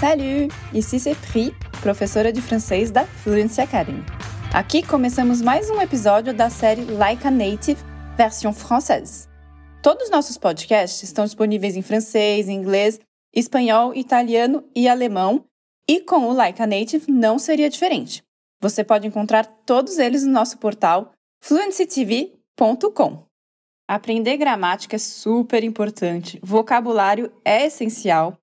Salut! 0.00 0.48
Ici 0.72 0.98
c'est 0.98 1.14
Pri, 1.14 1.54
professora 1.82 2.32
de 2.32 2.40
francês 2.40 2.90
da 2.90 3.04
Fluency 3.04 3.60
Academy. 3.60 4.02
Aqui 4.50 4.82
começamos 4.82 5.42
mais 5.42 5.68
um 5.68 5.78
episódio 5.78 6.32
da 6.32 6.48
série 6.48 6.86
Like 6.86 7.26
a 7.26 7.30
Native, 7.30 7.76
versão 8.16 8.50
française. 8.50 9.28
Todos 9.82 10.04
os 10.04 10.10
nossos 10.10 10.38
podcasts 10.38 11.02
estão 11.02 11.26
disponíveis 11.26 11.76
em 11.76 11.82
francês, 11.82 12.48
inglês, 12.48 12.98
espanhol, 13.30 13.94
italiano 13.94 14.64
e 14.74 14.88
alemão, 14.88 15.44
e 15.86 16.00
com 16.00 16.30
o 16.30 16.32
Like 16.32 16.62
a 16.62 16.66
Native 16.66 17.12
não 17.12 17.38
seria 17.38 17.68
diferente. 17.68 18.22
Você 18.58 18.82
pode 18.82 19.06
encontrar 19.06 19.44
todos 19.66 19.98
eles 19.98 20.24
no 20.24 20.32
nosso 20.32 20.56
portal 20.56 21.12
fluencytv.com. 21.42 23.26
Aprender 23.86 24.38
gramática 24.38 24.96
é 24.96 24.98
super 24.98 25.62
importante, 25.62 26.40
vocabulário 26.42 27.30
é 27.44 27.66
essencial, 27.66 28.39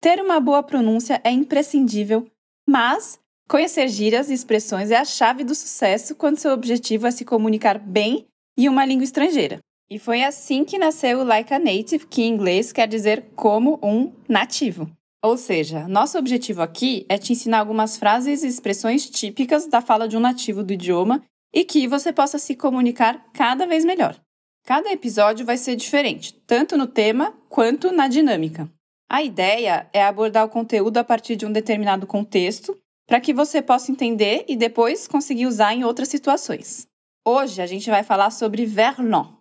ter 0.00 0.20
uma 0.20 0.40
boa 0.40 0.62
pronúncia 0.62 1.20
é 1.22 1.30
imprescindível, 1.30 2.26
mas 2.68 3.18
conhecer 3.48 3.88
gírias 3.88 4.30
e 4.30 4.34
expressões 4.34 4.90
é 4.90 4.96
a 4.96 5.04
chave 5.04 5.44
do 5.44 5.54
sucesso 5.54 6.14
quando 6.14 6.38
seu 6.38 6.52
objetivo 6.52 7.06
é 7.06 7.10
se 7.10 7.24
comunicar 7.24 7.78
bem 7.78 8.26
em 8.56 8.68
uma 8.68 8.84
língua 8.84 9.04
estrangeira. 9.04 9.58
E 9.90 9.98
foi 9.98 10.22
assim 10.22 10.64
que 10.64 10.78
nasceu 10.78 11.18
o 11.18 11.24
Like 11.24 11.52
a 11.52 11.58
Native, 11.58 12.06
que 12.06 12.22
em 12.22 12.32
inglês 12.32 12.72
quer 12.72 12.86
dizer 12.86 13.30
como 13.34 13.78
um 13.82 14.12
nativo. 14.28 14.90
Ou 15.22 15.36
seja, 15.36 15.86
nosso 15.86 16.16
objetivo 16.16 16.62
aqui 16.62 17.04
é 17.08 17.18
te 17.18 17.32
ensinar 17.32 17.58
algumas 17.58 17.98
frases 17.98 18.42
e 18.42 18.46
expressões 18.46 19.10
típicas 19.10 19.66
da 19.66 19.82
fala 19.82 20.08
de 20.08 20.16
um 20.16 20.20
nativo 20.20 20.62
do 20.62 20.72
idioma 20.72 21.22
e 21.52 21.64
que 21.64 21.86
você 21.86 22.12
possa 22.12 22.38
se 22.38 22.54
comunicar 22.54 23.26
cada 23.34 23.66
vez 23.66 23.84
melhor. 23.84 24.18
Cada 24.64 24.90
episódio 24.92 25.44
vai 25.44 25.56
ser 25.56 25.74
diferente, 25.74 26.34
tanto 26.46 26.76
no 26.76 26.86
tema 26.86 27.34
quanto 27.48 27.90
na 27.90 28.06
dinâmica. 28.08 28.70
A 29.12 29.24
ideia 29.24 29.90
é 29.92 30.04
abordar 30.04 30.44
o 30.44 30.48
conteúdo 30.48 30.98
a 30.98 31.02
partir 31.02 31.34
de 31.34 31.44
um 31.44 31.50
determinado 31.50 32.06
contexto 32.06 32.78
para 33.08 33.20
que 33.20 33.34
você 33.34 33.60
possa 33.60 33.90
entender 33.90 34.44
e 34.46 34.54
depois 34.54 35.08
conseguir 35.08 35.46
usar 35.46 35.74
em 35.74 35.82
outras 35.82 36.06
situações. 36.08 36.86
Hoje 37.26 37.60
a 37.60 37.66
gente 37.66 37.90
vai 37.90 38.04
falar 38.04 38.30
sobre 38.30 38.64
verlan. 38.64 39.36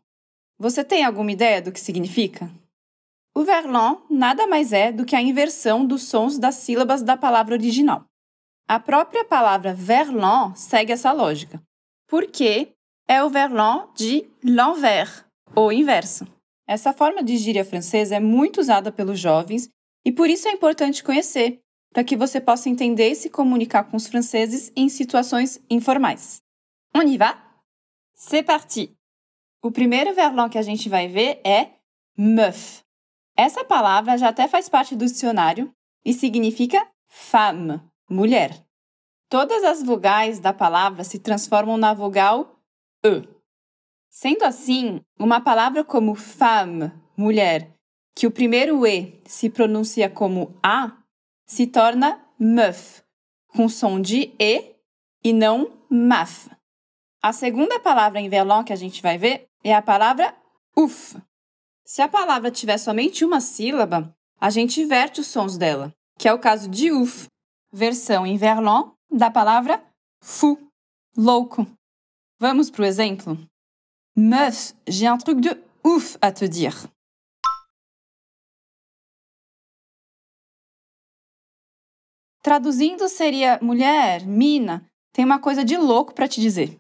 Você 0.58 0.84
tem 0.84 1.06
alguma 1.06 1.32
ideia 1.32 1.62
do 1.62 1.72
que 1.72 1.80
significa? 1.80 2.50
O 3.36 3.44
verlan 3.44 3.98
nada 4.10 4.48
mais 4.48 4.74
é 4.74 4.92
do 4.92 5.06
que 5.06 5.16
a 5.16 5.22
inversão 5.22 5.86
dos 5.86 6.02
sons 6.02 6.40
das 6.40 6.56
sílabas 6.56 7.04
da 7.04 7.16
palavra 7.16 7.54
original. 7.54 8.06
A 8.68 8.80
própria 8.80 9.24
palavra 9.24 9.72
verlan 9.72 10.52
segue 10.56 10.94
essa 10.94 11.12
lógica, 11.12 11.62
porque 12.08 12.70
é 13.08 13.24
o 13.24 13.30
verlan 13.30 13.88
de 13.94 14.28
l'envers, 14.44 15.24
ou 15.56 15.72
inverso. 15.72 16.26
Essa 16.70 16.94
forma 16.94 17.24
de 17.24 17.36
gíria 17.36 17.66
francesa 17.66 18.16
é 18.16 18.20
muito 18.20 18.62
usada 18.62 18.92
pelos 18.92 19.20
jovens 19.20 19.72
e 20.06 20.12
por 20.12 20.30
isso 20.30 20.48
é 20.48 20.52
importante 20.52 21.04
conhecer, 21.04 21.60
para 21.92 22.04
que 22.04 22.16
você 22.16 22.40
possa 22.40 22.70
entender 22.70 23.10
e 23.10 23.16
se 23.16 23.28
comunicar 23.28 23.86
com 23.86 23.98
os 23.98 24.06
franceses 24.06 24.72
em 24.76 24.88
situações 24.88 25.60
informais. 25.68 26.44
On 26.96 27.02
y 27.02 27.18
va? 27.18 27.36
C'est 28.14 28.46
parti! 28.46 28.96
O 29.64 29.72
primeiro 29.72 30.14
verlan 30.14 30.48
que 30.48 30.60
a 30.60 30.62
gente 30.62 30.88
vai 30.88 31.08
ver 31.08 31.42
é 31.44 31.72
meuf. 32.16 32.84
Essa 33.36 33.66
palavra 33.66 34.16
já 34.16 34.30
até 34.30 34.48
faz 34.48 34.70
parte 34.70 34.96
do 34.96 35.06
dicionário 35.06 35.74
e 36.06 36.14
significa 36.14 36.88
femme, 37.08 37.82
mulher. 38.08 38.64
Todas 39.28 39.64
as 39.64 39.82
vogais 39.82 40.40
da 40.40 40.54
palavra 40.54 41.04
se 41.04 41.18
transformam 41.18 41.78
na 41.78 41.96
vogal 41.96 42.62
e. 43.04 43.39
Sendo 44.10 44.44
assim, 44.44 45.02
uma 45.18 45.40
palavra 45.40 45.84
como 45.84 46.16
femme, 46.16 46.92
mulher, 47.16 47.72
que 48.16 48.26
o 48.26 48.32
primeiro 48.32 48.86
e 48.86 49.22
se 49.26 49.50
pronuncia 49.50 50.10
como 50.10 50.58
a, 50.64 50.98
se 51.46 51.68
torna 51.68 52.20
meuf, 52.38 53.04
com 53.48 53.70
som 53.70 54.02
de 54.02 54.34
e 54.40 54.76
e 55.24 55.32
não 55.32 55.72
maf. 55.90 56.50
A 57.22 57.32
segunda 57.34 57.80
palavra 57.80 58.20
em 58.20 58.30
verlan 58.30 58.64
que 58.64 58.74
a 58.74 58.76
gente 58.76 59.02
vai 59.02 59.18
ver 59.18 59.48
é 59.64 59.74
a 59.74 59.82
palavra 59.82 60.36
uf. 60.76 61.18
Se 61.86 62.02
a 62.02 62.08
palavra 62.08 62.50
tiver 62.52 62.78
somente 62.78 63.26
uma 63.26 63.42
sílaba, 63.42 64.16
a 64.40 64.50
gente 64.50 64.82
inverte 64.82 65.20
os 65.20 65.28
sons 65.28 65.58
dela, 65.58 65.94
que 66.18 66.28
é 66.28 66.34
o 66.34 66.40
caso 66.40 66.70
de 66.70 66.92
uf, 66.92 67.28
versão 67.72 68.26
em 68.26 68.38
verlan 68.38 68.92
da 69.12 69.30
palavra 69.30 69.84
fou, 70.22 70.58
louco. 71.16 71.68
Vamos 72.40 72.70
para 72.70 72.84
o 72.84 72.86
exemplo? 72.86 73.38
Meuf, 74.22 74.74
j'ai 74.86 75.08
un 75.08 75.18
truc 75.18 75.40
de 75.40 75.50
ouf 75.82 76.18
à 76.22 76.34
te 76.34 76.44
dire. 76.44 76.90
Traduzindo 82.44 83.08
seria 83.08 83.60
mulher, 83.62 84.28
mina, 84.28 84.86
tem 85.14 85.24
uma 85.24 85.40
coisa 85.40 85.64
de 85.64 85.78
louco 85.78 86.14
para 86.14 86.28
te 86.28 86.42
dizer. 86.42 86.78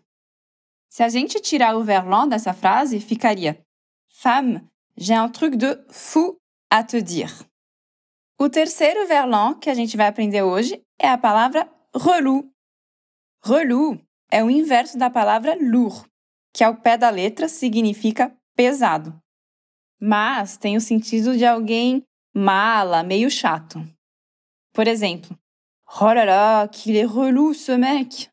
Se 0.89 1.01
a 1.01 1.07
gente 1.07 1.39
tirar 1.39 1.77
o 1.77 1.83
verlan 1.83 2.27
dessa 2.27 2.53
frase, 2.53 2.99
ficaria 2.99 3.57
Femme, 4.09 4.67
j'ai 4.97 5.15
un 5.15 5.29
truc 5.29 5.55
de 5.55 5.81
fou 5.89 6.37
à 6.69 6.83
te 6.83 7.01
dire. 7.01 7.31
O 8.37 8.49
terceiro 8.49 9.07
verlan 9.07 9.53
que 9.53 9.69
a 9.69 9.73
gente 9.73 9.95
vai 9.95 10.07
aprender 10.07 10.43
hoje 10.43 10.83
é 10.99 11.07
a 11.07 11.17
palavra 11.17 11.71
relou. 11.95 12.51
Relou 13.41 13.97
é 14.29 14.43
o 14.43 14.49
inverso 14.49 14.97
da 14.97 15.09
palavra 15.09 15.55
lourd, 15.55 16.05
que 16.53 16.63
ao 16.63 16.75
pé 16.75 16.97
da 16.97 17.09
letra 17.09 17.47
significa 17.47 18.35
pesado, 18.55 19.19
mas 19.99 20.57
tem 20.57 20.77
o 20.77 20.81
sentido 20.81 21.37
de 21.37 21.45
alguém 21.45 22.03
mala, 22.33 23.03
meio 23.03 23.29
chato. 23.29 23.79
Por 24.73 24.87
exemplo, 24.87 25.37
Oh 26.01 26.13
là 26.13 26.23
là, 26.23 26.67
qu'il 26.67 26.95
est 26.95 27.05
relou 27.05 27.53
ce 27.53 27.71
mec! 27.71 28.29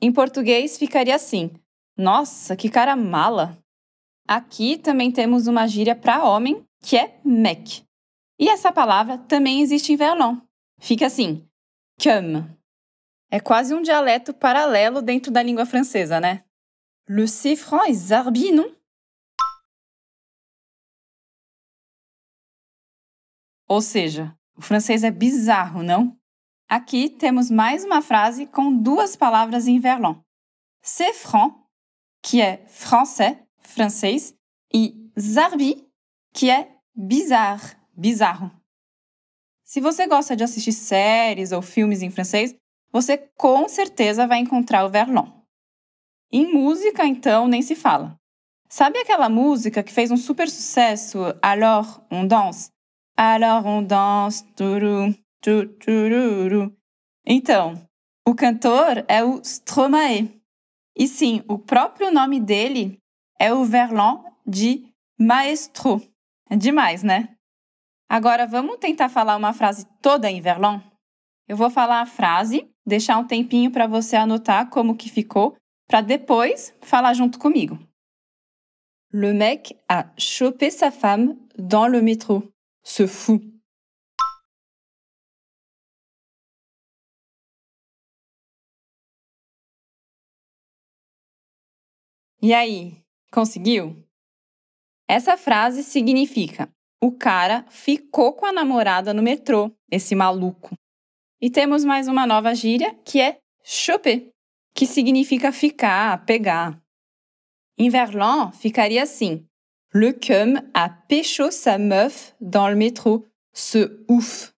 Em 0.00 0.12
português 0.12 0.78
ficaria 0.78 1.16
assim: 1.16 1.50
Nossa, 1.96 2.56
que 2.56 2.68
cara 2.68 2.94
mala! 2.94 3.58
Aqui 4.26 4.78
também 4.78 5.10
temos 5.10 5.46
uma 5.46 5.66
gíria 5.66 5.96
para 5.96 6.24
homem, 6.24 6.64
que 6.80 6.96
é 6.96 7.20
mec. 7.24 7.84
E 8.38 8.48
essa 8.48 8.72
palavra 8.72 9.18
também 9.18 9.60
existe 9.60 9.92
em 9.92 9.96
verlan. 9.96 10.40
Fica 10.80 11.06
assim, 11.06 11.46
comme. 12.02 12.46
É 13.34 13.40
quase 13.40 13.74
um 13.74 13.82
dialeto 13.82 14.32
paralelo 14.32 15.02
dentro 15.02 15.32
da 15.32 15.42
língua 15.42 15.66
francesa, 15.66 16.20
né? 16.20 16.44
Le 17.08 17.26
cifran 17.26 17.84
est 17.88 18.06
zarbi, 18.06 18.52
non? 18.52 18.72
Ou 23.66 23.80
seja, 23.80 24.38
o 24.56 24.62
francês 24.62 25.02
é 25.02 25.10
bizarro, 25.10 25.82
não? 25.82 26.16
Aqui 26.68 27.10
temos 27.10 27.50
mais 27.50 27.84
uma 27.84 28.00
frase 28.00 28.46
com 28.46 28.72
duas 28.72 29.16
palavras 29.16 29.66
em 29.66 29.80
verlan. 29.80 30.22
C'est 30.80 31.12
franc, 31.12 31.56
que 32.22 32.40
é 32.40 32.64
français, 32.68 33.44
francês, 33.58 34.32
e 34.72 35.10
zarbi, 35.18 35.84
que 36.32 36.48
é 36.48 36.72
bizarre, 36.94 37.76
bizarro. 37.96 38.48
Se 39.64 39.80
você 39.80 40.06
gosta 40.06 40.36
de 40.36 40.44
assistir 40.44 40.70
séries 40.70 41.50
ou 41.50 41.60
filmes 41.60 42.00
em 42.00 42.10
francês, 42.10 42.54
você 42.94 43.18
com 43.18 43.68
certeza 43.68 44.24
vai 44.24 44.38
encontrar 44.38 44.84
o 44.84 44.88
verlan. 44.88 45.26
Em 46.30 46.52
música, 46.52 47.04
então, 47.04 47.48
nem 47.48 47.60
se 47.60 47.74
fala. 47.74 48.16
Sabe 48.68 49.00
aquela 49.00 49.28
música 49.28 49.82
que 49.82 49.92
fez 49.92 50.12
um 50.12 50.16
super 50.16 50.48
sucesso, 50.48 51.18
Alors 51.42 52.00
on 52.08 52.24
danse? 52.24 52.70
Alors 53.16 53.66
on 53.66 53.82
danse, 53.82 54.44
turu, 54.54 55.12
tururu. 55.40 56.72
Então, 57.26 57.84
o 58.24 58.32
cantor 58.32 59.04
é 59.08 59.24
o 59.24 59.40
Stromae. 59.42 60.40
E 60.96 61.08
sim, 61.08 61.42
o 61.48 61.58
próprio 61.58 62.12
nome 62.12 62.38
dele 62.38 63.00
é 63.40 63.52
o 63.52 63.64
verlan 63.64 64.22
de 64.46 64.88
maestro. 65.18 66.00
É 66.48 66.56
demais, 66.56 67.02
né? 67.02 67.34
Agora 68.08 68.46
vamos 68.46 68.76
tentar 68.76 69.08
falar 69.08 69.34
uma 69.34 69.52
frase 69.52 69.84
toda 70.00 70.30
em 70.30 70.40
verlan? 70.40 70.80
Eu 71.48 71.56
vou 71.56 71.68
falar 71.68 72.00
a 72.00 72.06
frase, 72.06 72.72
deixar 72.86 73.18
um 73.18 73.26
tempinho 73.26 73.70
para 73.70 73.86
você 73.86 74.16
anotar 74.16 74.68
como 74.70 74.96
que 74.96 75.08
ficou, 75.10 75.56
para 75.86 76.00
depois 76.00 76.74
falar 76.80 77.14
junto 77.14 77.38
comigo. 77.38 77.78
Le 79.12 79.32
mec 79.32 79.76
a 79.88 80.12
chopé 80.18 80.70
sa 80.70 80.90
femme 80.90 81.38
dans 81.56 81.88
le 81.88 82.02
métro. 82.02 82.52
Se 82.82 83.06
fout. 83.06 83.42
E 92.42 92.52
aí, 92.52 93.02
conseguiu? 93.32 94.04
Essa 95.08 95.36
frase 95.36 95.82
significa 95.82 96.68
o 97.04 97.12
cara 97.12 97.66
ficou 97.68 98.32
com 98.32 98.46
a 98.46 98.52
namorada 98.52 99.12
no 99.12 99.22
metrô, 99.22 99.70
esse 99.90 100.14
maluco. 100.14 100.74
E 101.44 101.50
temos 101.50 101.84
mais 101.84 102.08
uma 102.08 102.26
nova 102.26 102.54
gíria 102.54 102.94
que 103.04 103.20
é 103.20 103.36
choper, 103.62 104.30
que 104.74 104.86
significa 104.86 105.52
ficar, 105.52 106.24
pegar. 106.24 106.80
Em 107.76 107.90
verlan 107.90 108.50
ficaria 108.50 109.02
assim: 109.02 109.46
Le 109.92 110.14
cum 110.14 110.54
a 110.72 110.88
pécho 110.88 111.52
sa 111.52 111.76
meuf 111.76 112.34
dans 112.40 112.70
le 112.70 112.74
métro. 112.74 113.26
Ce 113.52 113.90
ouf. 114.08 114.54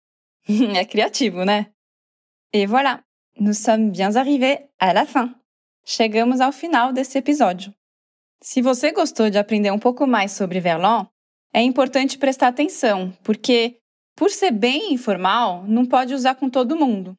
é 0.77 0.85
criativo, 0.85 1.43
né? 1.43 1.71
E 2.53 2.67
voilà, 2.67 3.03
nous 3.39 3.57
sommes 3.57 3.89
bien 3.89 4.15
arrivés 4.15 4.59
à 4.79 4.93
la 4.93 5.07
fin. 5.07 5.33
Chegamos 5.83 6.39
ao 6.39 6.51
final 6.51 6.93
desse 6.93 7.17
episódio. 7.17 7.73
Se 8.43 8.61
você 8.61 8.91
gostou 8.91 9.31
de 9.31 9.39
aprender 9.39 9.71
um 9.71 9.79
pouco 9.79 10.05
mais 10.05 10.33
sobre 10.33 10.59
verlan, 10.59 11.07
é 11.51 11.63
importante 11.63 12.19
prestar 12.19 12.49
atenção, 12.49 13.11
porque, 13.23 13.81
por 14.15 14.29
ser 14.29 14.51
bem 14.51 14.93
informal, 14.93 15.63
não 15.67 15.85
pode 15.85 16.13
usar 16.13 16.35
com 16.35 16.49
todo 16.49 16.77
mundo. 16.77 17.17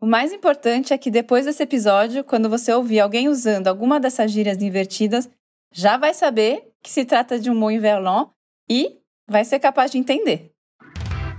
O 0.00 0.06
mais 0.06 0.32
importante 0.32 0.94
é 0.94 0.98
que 0.98 1.10
depois 1.10 1.44
desse 1.44 1.62
episódio, 1.62 2.24
quando 2.24 2.48
você 2.48 2.72
ouvir 2.72 3.00
alguém 3.00 3.28
usando 3.28 3.68
alguma 3.68 4.00
dessas 4.00 4.32
gírias 4.32 4.60
invertidas, 4.62 5.28
já 5.72 5.98
vai 5.98 6.14
saber 6.14 6.72
que 6.82 6.90
se 6.90 7.04
trata 7.04 7.38
de 7.38 7.50
um 7.50 7.54
mot 7.54 7.78
verlan 7.78 8.30
e 8.68 8.98
vai 9.28 9.44
ser 9.44 9.58
capaz 9.58 9.90
de 9.90 9.98
entender. 9.98 10.50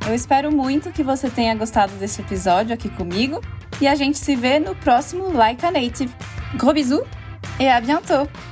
Eu 0.07 0.13
espero 0.13 0.51
muito 0.51 0.91
que 0.91 1.03
você 1.03 1.29
tenha 1.29 1.55
gostado 1.55 1.93
desse 1.95 2.21
episódio 2.21 2.73
aqui 2.73 2.89
comigo 2.89 3.41
e 3.81 3.87
a 3.87 3.95
gente 3.95 4.17
se 4.17 4.35
vê 4.35 4.59
no 4.59 4.75
próximo 4.75 5.31
Like 5.33 5.65
a 5.65 5.71
Native. 5.71 6.13
Gros 6.57 6.73
bisous 6.73 7.03
et 7.59 7.67
à 7.67 7.81
bientôt! 7.81 8.50